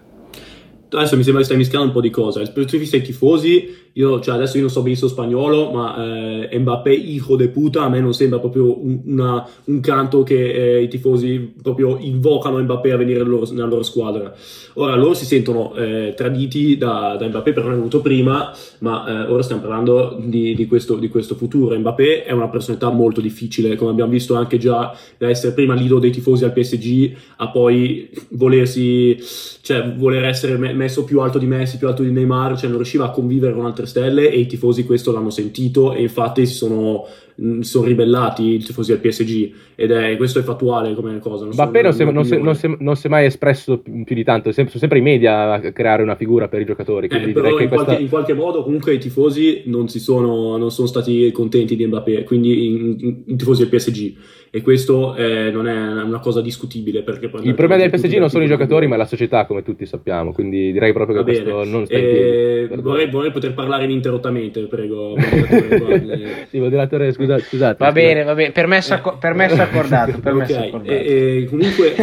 [0.90, 2.40] Adesso mi sembra che stai mischiando un po' di cose.
[2.54, 7.36] Vista dei tifosi, io, cioè adesso io non so benissimo spagnolo, ma eh, Mbappé, hijo
[7.36, 11.54] de puta, a me non sembra proprio un, una, un canto che eh, i tifosi
[11.60, 14.32] proprio invocano Mbappé a venire loro, nella loro squadra.
[14.74, 19.06] Ora, loro si sentono eh, traditi da, da, Mbappé perché non è venuto prima, ma
[19.06, 21.76] eh, ora stiamo parlando di, di, questo, di, questo, futuro.
[21.76, 26.00] Mbappé è una personalità molto difficile, come abbiamo visto anche già da essere prima l'idolo
[26.00, 29.18] dei tifosi al PSG, a poi volersi,
[29.62, 33.04] cioè voler essere messo più alto di Messi, più alto di Neymar, cioè non riusciva
[33.04, 37.06] a convivere con altre stelle e i tifosi questo l'hanno sentito e infatti si sono
[37.40, 41.44] mh, sono ribellati i tifosi del PSG ed è, questo è fattuale come cosa.
[41.44, 44.24] Non Mbappé non, si, non, si, non, si, non si è mai espresso più di
[44.24, 47.06] tanto, sono sempre i media a creare una figura per i giocatori.
[47.06, 47.84] Eh, però in, questa...
[47.84, 52.24] qualche, in, qualche, modo comunque i tifosi non, sono, non sono stati contenti di Mbappé,
[52.24, 54.14] quindi i tifosi del PSG
[54.52, 57.02] e questo eh, non è una cosa discutibile.
[57.02, 60.32] Perché il problema del PSG non sono i giocatori, ma la società, come tutti sappiamo.
[60.32, 65.14] Quindi direi proprio che questo non sta eh, vorrei, vorrei, poter parlare ininterrottamente, prego.
[66.50, 67.76] sì, moderatore, scusa, scusate.
[67.78, 70.18] Va bene, va bene, permesso, acc- permesso accordato.
[70.20, 70.68] Permesso okay.
[70.68, 70.92] accordato.
[70.92, 71.94] E, e comunque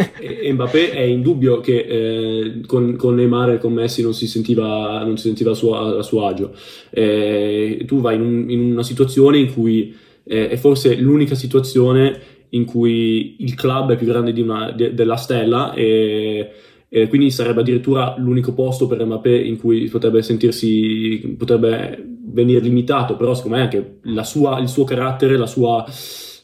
[0.52, 5.16] Mbappé è indubbio che eh, con, con, Neymar e con Messi non si sentiva, non
[5.16, 6.54] si sentiva a, suo, a suo agio.
[6.90, 12.36] Eh, tu vai in, un, in, una situazione in cui eh, è forse l'unica situazione
[12.50, 16.50] in cui il club è più grande una, de, della stella e,
[16.88, 23.16] e, quindi sarebbe addirittura l'unico posto per Mbappé in cui potrebbe sentirsi, potrebbe venire limitato,
[23.16, 25.84] però secondo me anche sua, il suo carattere, la sua,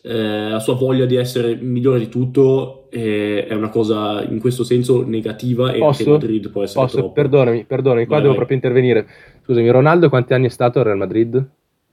[0.02, 4.64] eh, la sua, voglia di essere migliore di tutto eh, è una cosa in questo
[4.64, 6.02] senso negativa e posso?
[6.02, 6.96] anche Madrid può essere posso?
[6.98, 7.12] troppo.
[7.12, 8.46] Perdonami, perdonami, qua vai, devo vai.
[8.46, 9.06] proprio intervenire.
[9.44, 11.44] Scusami, Ronaldo quanti anni è stato al Real Madrid?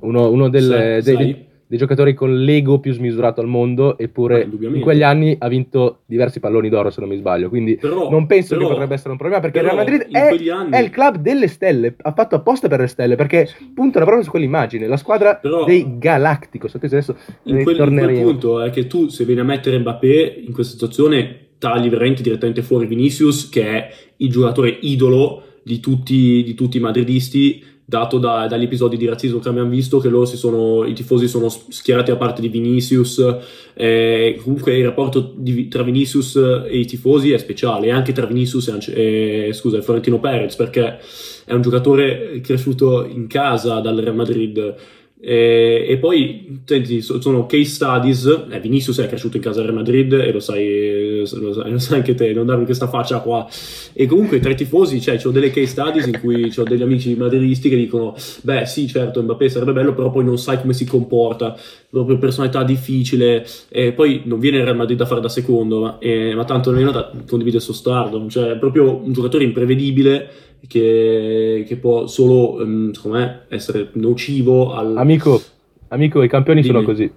[0.02, 4.82] Uno, uno delle, Sei, dei, dei giocatori con l'ego più smisurato al mondo, eppure in
[4.82, 7.48] quegli anni ha vinto diversi palloni d'oro, se non mi sbaglio.
[7.48, 10.50] Quindi però, non penso però, che potrebbe essere un problema, perché il Real Madrid è,
[10.50, 10.70] anni...
[10.70, 14.32] è, il club delle stelle, ha fatto apposta per le stelle, perché puntano proprio su
[14.32, 16.76] quell'immagine, la squadra però, dei Galacticos.
[16.76, 20.52] Adesso in quel, in quel punto è che tu, se vieni a mettere Mbappé in
[20.52, 26.54] questa situazione, tagli veramente direttamente fuori Vinicius, che è il giocatore idolo di tutti, di
[26.54, 30.38] tutti i madridisti dato da, dagli episodi di razzismo che abbiamo visto, che loro si
[30.38, 33.38] sono, i tifosi sono schierati a parte di Vinicius,
[33.74, 38.26] eh, comunque il rapporto di, tra Vinicius e i tifosi è speciale, e anche tra
[38.26, 41.00] Vinicius e, e scusa, Florentino Perez, perché
[41.46, 44.76] è un giocatore cresciuto in casa dal Real Madrid,
[45.24, 48.46] e, e, poi senti, sono case studies.
[48.50, 51.98] Eh, Vinicius è cresciuto in casa del Madrid e lo sai, lo sai, lo sai
[51.98, 53.48] anche te, non darmi questa faccia qua.
[53.94, 57.70] E comunque tra i tifosi cioè, delle case studies in cui ho degli amici madridisti
[57.70, 61.56] che dicono: Beh, sì, certo, Mbappé sarebbe bello, però poi non sai come si comporta.
[61.88, 63.46] Proprio personalità difficile.
[63.70, 66.72] E poi non viene il Real Madrid a fare da secondo, ma, eh, ma tanto
[66.72, 68.28] nemmeno da condividere il suo stardom.
[68.28, 70.30] Cioè, è proprio un giocatore imprevedibile
[70.68, 74.98] che, che può solo, um, secondo me, essere nocivo al...
[74.98, 75.42] Amico,
[75.90, 76.74] amico i campioni Dimmi.
[76.74, 77.12] sono così.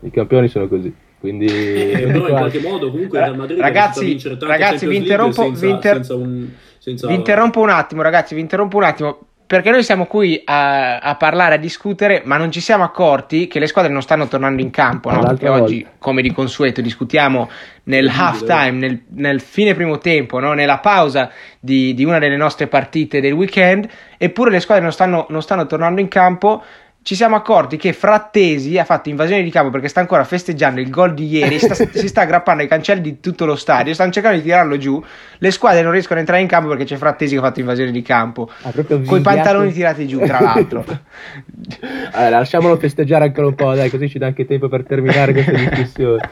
[0.00, 0.94] I campioni sono così.
[1.20, 5.72] Quindi, eh, però in qualche modo comunque Real Madrid ragazzi, ragazzi vi interrompo, senza, vi,
[5.72, 5.94] inter...
[5.94, 7.08] senza un, senza...
[7.08, 11.14] vi interrompo un attimo ragazzi vi interrompo un attimo perché noi siamo qui a, a,
[11.14, 14.68] parlare, a discutere, ma non ci siamo accorti che le squadre non stanno tornando in
[14.68, 15.10] campo.
[15.10, 15.20] No?
[15.20, 15.62] Perché volta.
[15.62, 17.48] oggi, come di consueto, discutiamo
[17.84, 20.52] nel half time, nel, nel, fine primo tempo, no?
[20.52, 25.24] nella pausa di, di, una delle nostre partite del weekend, eppure le squadre non stanno,
[25.30, 26.62] non stanno tornando in campo
[27.02, 30.90] ci siamo accorti che Frattesi ha fatto invasione di campo perché sta ancora festeggiando il
[30.90, 34.36] gol di ieri, sta, si sta aggrappando ai cancelli di tutto lo stadio, stanno cercando
[34.36, 35.02] di tirarlo giù,
[35.38, 37.92] le squadre non riescono a entrare in campo perché c'è Frattesi che ha fatto invasione
[37.92, 38.72] di campo, ah,
[39.06, 40.84] con i pantaloni tirati giù tra l'altro.
[42.12, 45.52] allora, lasciamolo festeggiare ancora un po', dai, così ci dà anche tempo per terminare questa
[45.56, 46.28] discussione.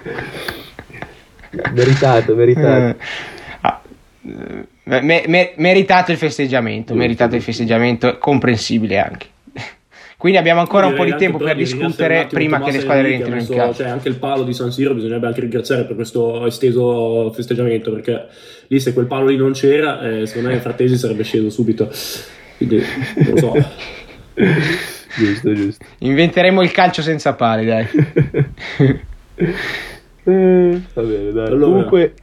[1.72, 2.98] meritato, meritato.
[3.62, 3.80] Ah,
[4.84, 9.26] me, me, meritato il festeggiamento, meritato il festeggiamento, comprensibile anche.
[10.26, 13.46] Quindi abbiamo ancora un po' di tempo per discutere prima che le squadre entrino in
[13.46, 13.74] campo.
[13.74, 18.26] Cioè, anche il palo di San Siro bisognerebbe anche ringraziare per questo esteso festeggiamento, perché
[18.66, 21.88] lì se quel palo lì non c'era, eh, secondo me Frattesi sarebbe sceso subito.
[22.56, 22.82] Quindi
[23.14, 23.52] non lo so.
[25.14, 25.84] giusto, giusto.
[25.98, 27.86] Inventeremo il calcio senza pali, dai.
[30.24, 31.46] eh, va bene, dai.
[31.46, 32.14] Allora, Comunque...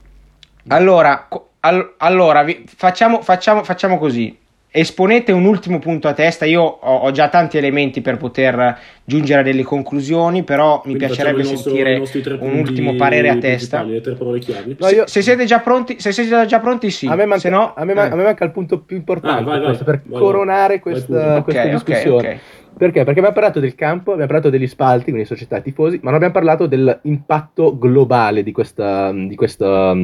[0.68, 1.30] allora,
[1.62, 4.42] all- allora vi- facciamo, facciamo, facciamo così
[4.76, 6.46] esponete un ultimo punto a testa.
[6.46, 11.06] Io ho, ho, già tanti elementi per poter giungere a delle conclusioni, però mi Quindi
[11.06, 12.02] piacerebbe nostro, sentire
[12.40, 13.84] un ultimo parere a testa.
[13.84, 14.78] Le tre parole chiavi.
[14.80, 15.06] No, io...
[15.06, 17.06] se, se, siete già pronti, se siete già pronti, sì.
[17.06, 18.00] A me manca, no, a me, eh.
[18.00, 21.62] a me manca il punto più importante ah, vai, vai, per vai, coronare questa, questa
[21.62, 22.18] okay, discussione.
[22.18, 22.40] Okay, okay.
[22.76, 23.04] Perché?
[23.04, 26.34] Perché abbiamo parlato del campo, abbiamo parlato degli spalti, quindi società tifosi, ma non abbiamo
[26.34, 29.96] parlato dell'impatto globale di, questa, di questa,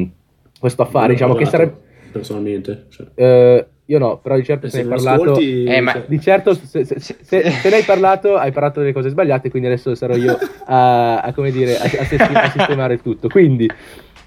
[0.60, 1.14] questo affare.
[1.14, 1.88] Diciamo che sarebbe.
[2.12, 2.86] Personalmente.
[2.88, 3.06] Cioè.
[3.14, 5.22] Eh, io no, però di certo se, se ne hai parlato.
[5.32, 6.04] Ascolti, eh, ma...
[6.06, 9.66] Di certo, se, se, se, se, ne hai parlato, hai parlato delle cose sbagliate, quindi
[9.66, 13.26] adesso sarò io a, a come dire, a, a, sistemare, a sistemare tutto.
[13.26, 13.68] Quindi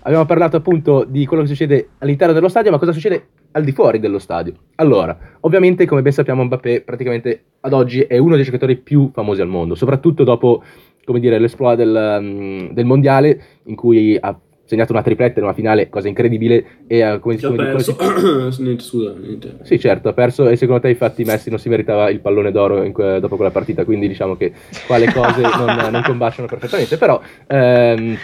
[0.02, 3.71] abbiamo parlato appunto di quello che succede all'interno dello stadio, ma cosa succede al di
[3.71, 4.54] fuori dello stadio.
[4.76, 9.39] Allora, ovviamente, come ben sappiamo, Mbappé praticamente ad oggi è uno dei giocatori più famosi
[9.39, 10.62] al mondo, soprattutto dopo,
[11.06, 15.54] come dire, l'esploit del, um, del mondiale, in cui ha segnato una tripletta in una
[15.54, 16.65] finale, cosa incredibile.
[16.88, 17.95] E uh, come, come, come si...
[18.63, 19.58] niente, scusa, niente.
[19.63, 22.91] Sì, certo, ha perso e secondo te infatti Messi non si meritava il pallone d'oro
[22.91, 24.54] que- dopo quella partita, quindi diciamo che
[24.88, 28.17] qua le cose non, non combaciano perfettamente, però ehm,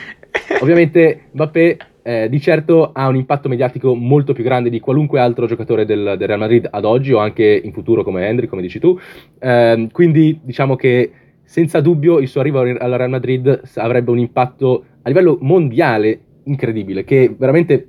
[0.62, 5.46] ovviamente Mbappé eh, di certo ha un impatto mediatico molto più grande di qualunque altro
[5.46, 8.80] giocatore del, del Real Madrid ad oggi o anche in futuro come Henry, come dici
[8.80, 8.98] tu,
[9.40, 11.12] ehm, quindi diciamo che
[11.44, 16.20] senza dubbio il suo arrivo al Real Madrid avrebbe un impatto a livello mondiale
[16.50, 17.88] incredibile, che veramente,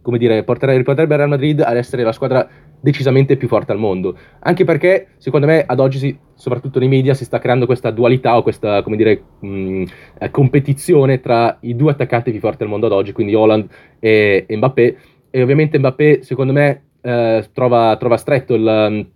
[0.00, 2.48] come dire, porterebbe, riporterebbe il Real Madrid ad essere la squadra
[2.80, 4.16] decisamente più forte al mondo.
[4.40, 8.36] Anche perché, secondo me, ad oggi, si, soprattutto nei media, si sta creando questa dualità
[8.36, 9.82] o questa, come dire, mh,
[10.18, 14.44] eh, competizione tra i due attaccanti più forti al mondo ad oggi, quindi Holland e,
[14.46, 14.96] e Mbappé.
[15.30, 19.06] E ovviamente Mbappé, secondo me, eh, trova, trova, stretto il,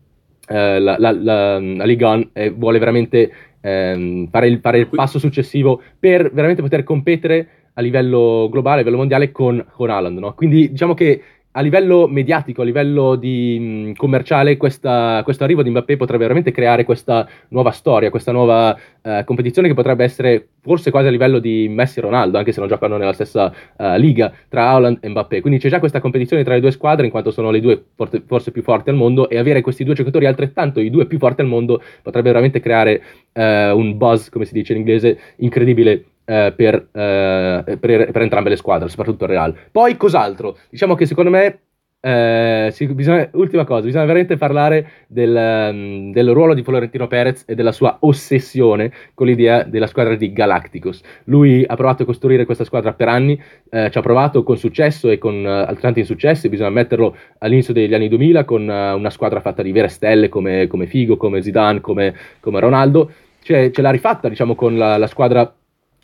[0.48, 4.88] eh, la, la, la, la Ligue 1 e vuole veramente ehm, fare, il, fare il
[4.88, 7.48] passo successivo per veramente poter competere
[7.80, 10.34] a livello globale, a livello mondiale con, con Haaland, no?
[10.34, 15.70] Quindi diciamo che a livello mediatico, a livello di, mh, commerciale, questa, questo arrivo di
[15.70, 20.92] Mbappé potrebbe veramente creare questa nuova storia, questa nuova uh, competizione che potrebbe essere forse
[20.92, 24.32] quasi a livello di Messi e Ronaldo, anche se non giocano nella stessa uh, liga,
[24.48, 25.40] tra Haaland e Mbappé.
[25.40, 28.22] Quindi c'è già questa competizione tra le due squadre, in quanto sono le due forte,
[28.24, 31.40] forse più forti al mondo, e avere questi due giocatori altrettanto i due più forti
[31.40, 36.52] al mondo potrebbe veramente creare uh, un buzz, come si dice in inglese, incredibile eh,
[36.54, 39.52] per, eh, per, per, entrambe le squadre, soprattutto il Real.
[39.72, 40.56] Poi cos'altro?
[40.70, 41.58] Diciamo che secondo me,
[41.98, 47.42] eh, sì, bisogna, ultima cosa, bisogna veramente parlare del, um, del, ruolo di Florentino Perez
[47.46, 51.02] e della sua ossessione con l'idea della squadra di Galacticos.
[51.24, 55.10] Lui ha provato a costruire questa squadra per anni, eh, ci ha provato con successo
[55.10, 59.62] e con uh, altrettanti insuccessi, bisogna metterlo all'inizio degli anni 2000 con una squadra fatta
[59.62, 63.10] di vere stelle come, come Figo, come Zidane, come, come Ronaldo.
[63.42, 65.50] Cioè, ce l'ha rifatta diciamo, con la, la squadra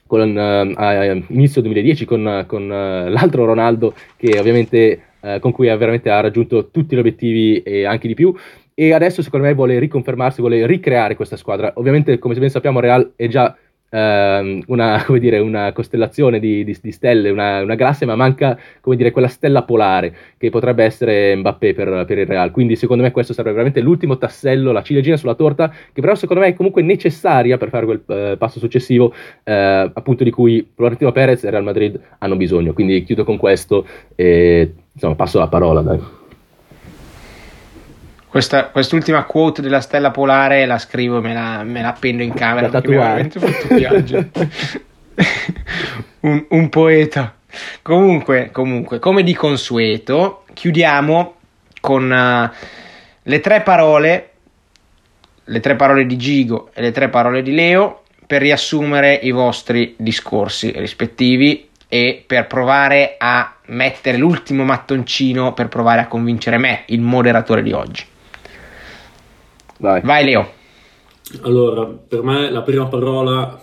[0.07, 5.69] con, uh, a inizio 2010 con, con uh, l'altro Ronaldo che ovviamente uh, con cui
[5.69, 8.35] ha veramente ha raggiunto tutti gli obiettivi e anche di più
[8.79, 11.73] e adesso secondo me vuole riconfermarsi, vuole ricreare questa squadra.
[11.77, 13.57] Ovviamente come ben sappiamo Real è già
[13.97, 18.59] Uh, una, dire, una, costellazione di, di, di stelle, una, una, galassia, ma manca
[18.95, 22.51] dire, quella stella polare che potrebbe essere Mbappé per, per, il Real.
[22.51, 26.43] Quindi, secondo me, questo sarebbe veramente l'ultimo tassello, la ciliegina sulla torta, che però, secondo
[26.43, 29.13] me, è comunque necessaria per fare quel uh, passo successivo, uh,
[29.45, 32.75] appunto, di cui Florentino Perez e Real Madrid hanno bisogno.
[32.75, 35.81] Quindi, chiudo con questo e insomma, passo la parola.
[35.81, 36.26] Dai.
[38.37, 42.35] Questa, quest'ultima quote della stella polare la scrivo e me la, me la appendo in
[42.35, 43.31] camera da tatuare.
[46.21, 47.35] un, un poeta.
[47.81, 51.37] Comunque, comunque, come di consueto, chiudiamo
[51.81, 52.55] con uh,
[53.23, 54.33] le tre parole,
[55.43, 59.95] le tre parole di Gigo e le tre parole di Leo per riassumere i vostri
[59.97, 67.01] discorsi rispettivi e per provare a mettere l'ultimo mattoncino per provare a convincere me, il
[67.01, 68.05] moderatore di oggi.
[69.79, 70.01] Vai.
[70.03, 70.49] Vai Leo.
[71.43, 73.61] Allora, per me la prima parola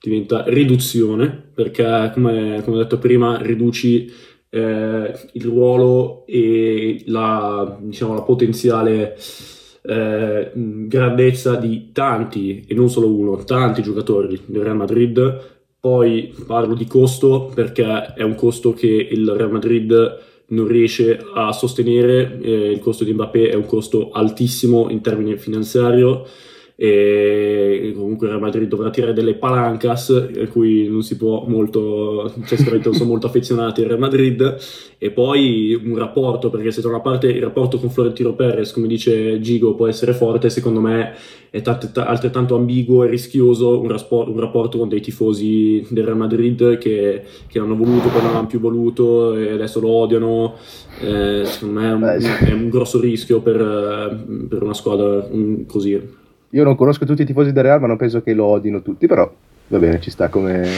[0.00, 4.10] diventa riduzione, perché come, come ho detto prima, riduci
[4.48, 9.16] eh, il ruolo e la, diciamo, la potenziale
[9.82, 15.58] eh, grandezza di tanti, e non solo uno, tanti giocatori del Real Madrid.
[15.80, 20.18] Poi parlo di costo perché è un costo che il Real Madrid
[20.50, 25.36] non riesce a sostenere, eh, il costo di Mbappé è un costo altissimo in termini
[25.36, 26.02] finanziari
[26.82, 32.56] e comunque Real Madrid dovrà tirare delle palancas a cui non si può molto cioè
[32.56, 34.56] sicuramente sono molto affezionati al Real Madrid.
[34.96, 38.86] E poi un rapporto perché se da una parte il rapporto con Florentino Perez come
[38.86, 41.12] dice Gigo può essere forte secondo me
[41.50, 46.04] è t- t- altrettanto ambiguo e rischioso un, raspor- un, rapporto con dei tifosi del
[46.04, 50.54] Real Madrid che, che l'hanno voluto poi non hanno più voluto e adesso lo odiano.
[51.02, 55.28] Eh, secondo me è un, è un grosso rischio per, per una squadra
[55.66, 56.18] così
[56.50, 59.06] io non conosco tutti i tifosi del Real, ma non penso che lo odino tutti,
[59.06, 59.30] però
[59.68, 60.68] va bene, ci sta come...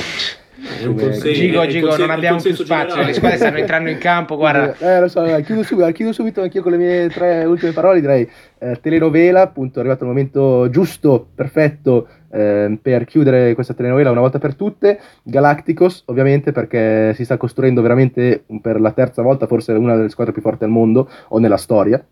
[0.84, 1.10] come...
[1.18, 3.06] Gigo, Gigo, non abbiamo più spazio, generale.
[3.06, 4.76] le squadre stanno entrando in campo, guarda.
[4.78, 8.28] Eh, lo so, chiudo subito, chiudo subito anch'io con le mie tre ultime parole, direi
[8.58, 14.20] eh, telenovela, appunto è arrivato il momento giusto, perfetto eh, per chiudere questa telenovela una
[14.20, 19.72] volta per tutte, Galacticos ovviamente perché si sta costruendo veramente per la terza volta forse
[19.72, 22.04] una delle squadre più forti al mondo o nella storia,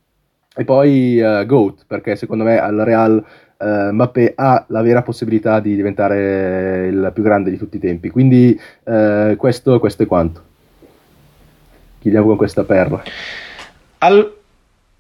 [0.57, 3.25] e poi uh, GOAT perché secondo me al Real
[3.61, 8.09] uh, Mbappé ha la vera possibilità di diventare il più grande di tutti i tempi.
[8.09, 10.43] Quindi uh, questo, questo, è quanto.
[12.01, 13.03] Chiudiamo con questa perla.
[13.99, 14.35] Al-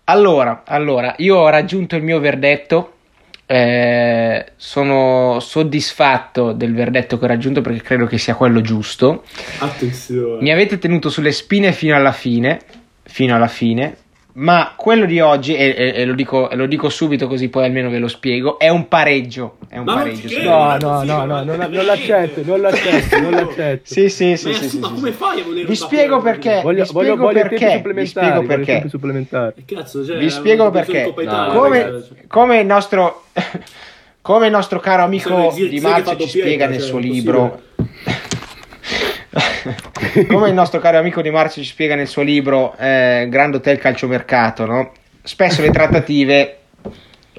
[0.04, 2.94] allora, allora, io ho raggiunto il mio verdetto.
[3.46, 9.24] eh, sono soddisfatto del verdetto che ho raggiunto perché credo che sia quello giusto.
[9.58, 10.40] Attenzione.
[10.40, 12.60] Mi avete tenuto sulle spine fino alla fine,
[13.02, 13.96] fino alla fine,
[14.32, 17.64] ma quello di oggi, e, e- e lo, dico, e lo dico subito così poi
[17.64, 19.56] almeno ve lo spiego, è un pareggio.
[19.68, 20.28] È un pareggio.
[20.28, 20.50] credo.
[20.50, 23.82] No, no, no, no, non, non l'accetto, non l'accetto, non l'accetto.
[23.92, 26.60] Sì, sì, sì, Ma, sì, sì, ma sì, come fai a volere Vi spiego perché.
[26.62, 28.84] Voglio, Vi voglio, spiego voglio perché, tempi vi spiego perché.
[28.88, 29.64] supplementari.
[29.64, 31.12] Che cazzo, cioè, Vi spiego perché.
[31.14, 33.24] No, Italia, Come, come il nostro
[34.22, 37.62] come il nostro caro amico Di fa ci spiega nel cioè, suo libro
[40.28, 43.78] come il nostro caro amico Di Marzio ci spiega nel suo libro eh, Grand Hotel
[43.78, 44.92] Calciomercato no?
[45.22, 46.58] spesso le trattative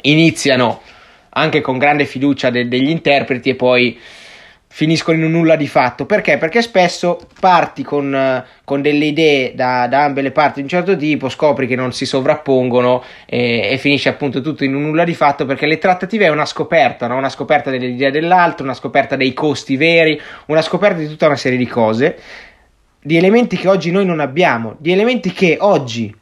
[0.02, 0.82] iniziano
[1.30, 4.00] anche con grande fiducia de- degli interpreti e poi
[4.74, 6.06] finiscono in un nulla di fatto.
[6.06, 6.38] Perché?
[6.38, 10.96] Perché spesso parti con, con delle idee da, da ambe le parti di un certo
[10.96, 15.14] tipo, scopri che non si sovrappongono e, e finisce appunto tutto in un nulla di
[15.14, 17.18] fatto perché le trattative è una scoperta, no?
[17.18, 21.36] una scoperta delle idee dell'altro, una scoperta dei costi veri, una scoperta di tutta una
[21.36, 22.18] serie di cose,
[23.02, 26.14] di elementi che oggi noi non abbiamo, di elementi che oggi,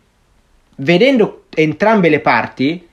[0.77, 2.87] vedendo entrambe le parti,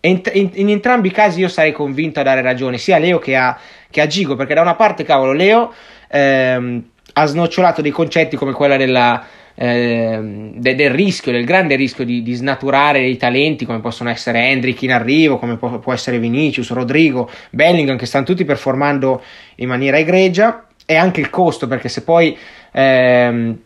[0.00, 3.18] ent- in, in entrambi i casi io sarei convinto a dare ragione, sia a Leo
[3.18, 3.58] che a,
[3.90, 5.72] che a Gigo, perché da una parte, cavolo, Leo
[6.08, 9.22] ehm, ha snocciolato dei concetti come quella della,
[9.54, 14.48] ehm, de- del rischio, del grande rischio di, di snaturare dei talenti come possono essere
[14.48, 19.22] Hendrick in arrivo, come può, può essere Vinicius, Rodrigo, Bellingham, che stanno tutti performando
[19.56, 22.36] in maniera egregia, e anche il costo, perché se poi
[22.72, 23.58] ehm,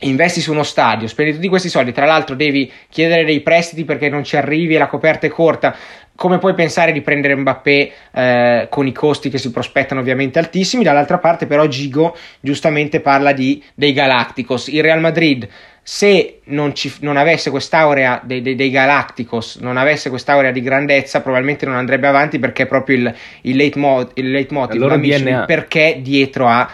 [0.00, 4.10] investi su uno stadio, spendi tutti questi soldi, tra l'altro devi chiedere dei prestiti perché
[4.10, 5.74] non ci arrivi e la coperta è corta.
[6.16, 10.82] Come puoi pensare di prendere Mbappé eh, con i costi che si prospettano ovviamente altissimi?
[10.82, 14.68] Dall'altra parte, però, Gigo giustamente parla di, dei Galacticos.
[14.68, 15.46] Il Real Madrid,
[15.82, 21.20] se non, ci, non avesse quest'aurea dei, dei, dei Galacticos, non avesse quest'aurea di grandezza,
[21.20, 25.40] probabilmente non andrebbe avanti perché è proprio il, il, leitmo- il leitmotiv, DNA.
[25.40, 26.68] il perché dietro a,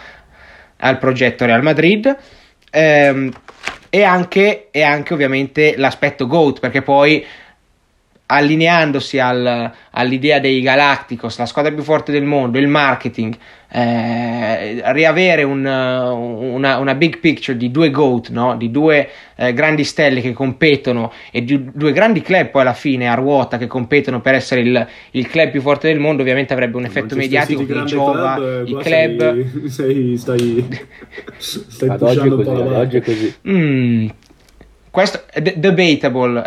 [0.77, 2.17] al progetto Real Madrid.
[2.71, 3.31] Ehm,
[3.95, 7.23] e, anche, e anche ovviamente l'aspetto GOAT, perché poi
[8.25, 13.35] allineandosi al- all'idea dei Galacticos, la squadra più forte del mondo, il marketing,
[13.75, 18.55] eh, riavere un, una, una big picture di due GOAT, no?
[18.55, 23.09] di due eh, grandi stelle che competono e di due grandi club poi alla fine
[23.09, 26.77] a ruota che competono per essere il, il club più forte del mondo, ovviamente avrebbe
[26.77, 29.67] un effetto Manchester mediatico che giova club, eh, i qua club.
[29.67, 30.67] sei- sei- stai,
[31.37, 33.35] stai Ad oggi è così, po' la ad oggi è così.
[33.49, 34.07] Mm,
[34.93, 36.43] questo è de- debatable,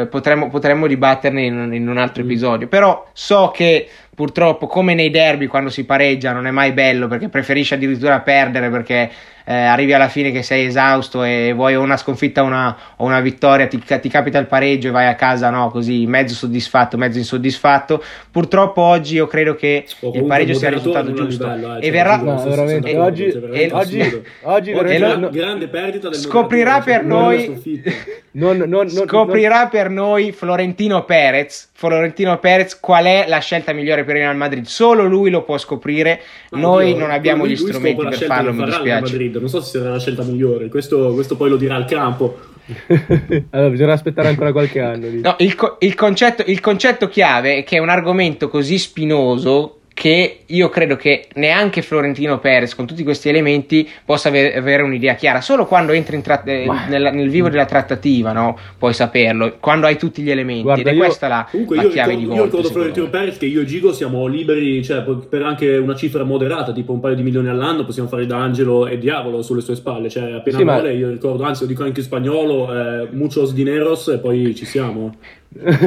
[0.00, 2.26] eh, potremmo, potremmo dibatterne in, in un altro Mm.
[2.26, 7.08] episodio, però so che purtroppo come nei derby quando si pareggia non è mai bello
[7.08, 9.10] perché preferisci addirittura perdere perché
[9.48, 13.20] eh, arrivi alla fine che sei esausto e vuoi una sconfitta o una, o una
[13.20, 17.18] vittoria, ti, ti capita il pareggio e vai a casa no, così mezzo soddisfatto, mezzo
[17.18, 18.02] insoddisfatto.
[18.30, 21.46] Purtroppo oggi io credo che il pareggio sia il risultato giusto.
[21.46, 24.28] livello, eh, e cioè, verrà, No, veramente, oggi- cioè, veramente oggi- assurdo.
[24.42, 27.90] oggi veramente gra- no- grande perdita del scoprirà moderatore, per cioè, non noi- una sconfitta.
[27.90, 27.96] Non,
[28.36, 34.16] non, non, scoprirà per noi Florentino Perez, Florentino Perez qual è la scelta migliore per
[34.16, 34.64] il Real Madrid.
[34.66, 36.20] Solo lui lo può scoprire.
[36.50, 39.00] Ma Noi non abbiamo lui- gli lui strumenti per farlo, mi il dispiace.
[39.12, 39.36] Madrid.
[39.36, 42.38] Non so se sarà la scelta migliore, questo, questo poi lo dirà al campo.
[43.50, 45.06] allora, bisogna aspettare ancora qualche anno.
[45.10, 49.78] No, il, co- il concetto, il concetto chiave è che è un argomento così spinoso
[49.98, 55.14] che io credo che neanche Florentino Perez con tutti questi elementi possa ave- avere un'idea
[55.14, 55.40] chiara.
[55.40, 58.58] Solo quando entri in tra- eh, Ma- nella- nel vivo della trattativa no?
[58.76, 60.60] puoi saperlo, quando hai tutti gli elementi.
[60.64, 62.56] Guarda, Ed è io- questa la, Comunque la io chiave ricordo, di io volta.
[62.58, 63.10] ricordo secondo Florentino me.
[63.26, 67.00] Perez che io e Gigo siamo liberi, cioè per anche una cifra moderata, tipo un
[67.00, 70.10] paio di milioni all'anno, possiamo fare da angelo e diavolo sulle sue spalle.
[70.10, 72.70] Cioè, appena Sì, ma- vuole, io ricordo, anzi lo dico anche in spagnolo,
[73.02, 75.14] eh, muchos dineros e poi ci siamo.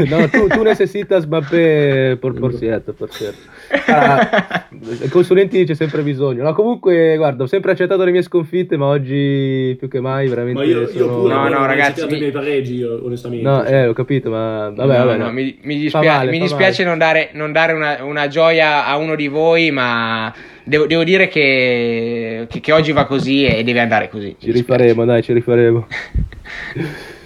[0.09, 3.37] No, tu, tu necesitas Mbappé por, por cierto, por cierto.
[3.87, 4.67] Ah,
[5.09, 6.43] consulenti c'è sempre bisogno.
[6.43, 10.59] No, comunque, guarda, ho sempre accettato le mie sconfitte, ma oggi più che mai veramente
[10.59, 11.15] Ma io, io sono...
[11.21, 13.47] pure No, no, non ho ragazzi, accettato mi- i miei pareggi, io, onestamente.
[13.47, 13.73] No, cioè.
[13.73, 15.17] eh, ho capito, ma vabbè, No, vabbè.
[15.17, 15.31] no, no.
[15.31, 19.15] mi, mi dispia- male, mi dispiace non dare, non dare una, una gioia a uno
[19.15, 24.09] di voi, ma devo, devo dire che, che- che oggi va così e deve andare
[24.09, 24.35] così.
[24.39, 25.87] Ci rifaremo, dai, ci rifaremo.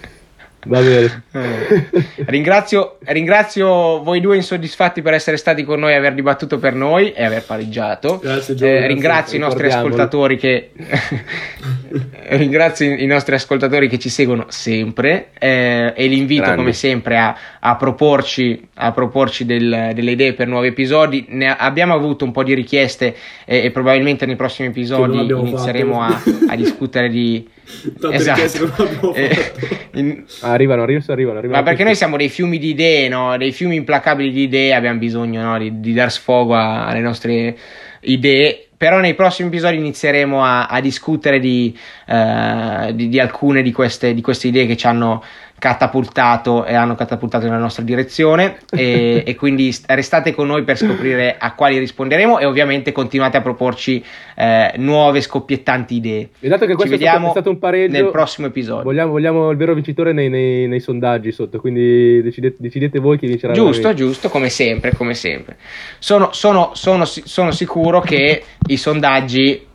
[0.66, 1.22] Va bene.
[1.32, 1.86] Eh.
[2.26, 7.12] ringrazio, ringrazio voi due insoddisfatti per essere stati con noi e aver dibattuto per noi
[7.12, 8.18] e aver pareggiato.
[8.22, 10.70] Grazie, Gio, Eh, ringrazio i nostri ascoltatori che
[12.30, 16.58] ringrazio i nostri ascoltatori che ci seguono sempre eh, e li invito Grandi.
[16.60, 21.26] come sempre a, a proporci, a proporci del- delle idee per nuovi episodi.
[21.28, 26.22] Ne abbiamo avuto un po' di richieste e, e probabilmente nei prossimi episodi inizieremo a,
[26.48, 27.48] a discutere di
[27.98, 28.34] Tante esatto.
[28.42, 29.52] richieste che non abbiamo Eh,
[29.94, 31.60] in- Ah, arrivano, arrivano, arrivano, arrivano.
[31.60, 33.36] Ma perché noi siamo dei fiumi di idee, no?
[33.36, 35.58] Dei fiumi implacabili di idee, abbiamo bisogno no?
[35.58, 37.56] di, di dar sfogo alle nostre
[38.00, 38.66] idee.
[38.76, 41.76] Però nei prossimi episodi inizieremo a, a discutere di,
[42.08, 45.22] uh, di, di, alcune di queste, di queste idee che ci hanno
[45.58, 51.36] catapultato e hanno catapultato nella nostra direzione e, e, quindi restate con noi per scoprire
[51.38, 56.28] a quali risponderemo e ovviamente continuate a proporci eh, nuove scoppiettanti idee.
[56.40, 58.82] E dato che questo è stato, è stato, un pareggio nel prossimo episodio.
[58.82, 63.26] Vogliamo, vogliamo il vero vincitore nei, nei, nei, sondaggi sotto, quindi decidete, decidete voi chi
[63.26, 63.52] vincerà.
[63.52, 65.56] Giusto, giusto, come sempre, come sempre.
[65.98, 69.72] Sono, sono, sono, sono sicuro che i sondaggi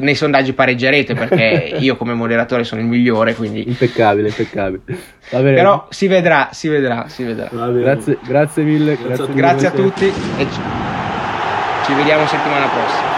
[0.00, 4.82] nei sondaggi pareggerete perché io come moderatore sono il migliore quindi impeccabile impeccabile.
[5.54, 7.48] Però si vedrà si vedrà si vedrà.
[7.50, 10.60] Grazie, grazie mille grazie, grazie a tutti e ci,
[11.86, 13.09] ci vediamo settimana prossima